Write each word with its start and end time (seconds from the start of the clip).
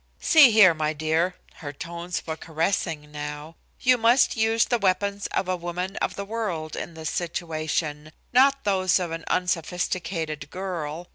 "See 0.19 0.49
here, 0.49 0.73
my 0.73 0.93
dear," 0.93 1.35
her 1.57 1.71
tones 1.71 2.25
were 2.25 2.35
caressing 2.35 3.11
now. 3.11 3.55
"You 3.79 3.99
must 3.99 4.35
use 4.35 4.65
the 4.65 4.79
weapons 4.79 5.27
of 5.27 5.47
a 5.47 5.55
woman 5.55 5.95
of 5.97 6.15
the 6.15 6.25
world 6.25 6.75
in 6.75 6.95
this 6.95 7.11
situation, 7.11 8.11
not 8.33 8.63
those 8.63 8.97
of 8.99 9.11
an 9.11 9.23
unsophisticated 9.27 10.49
girl. 10.49 11.07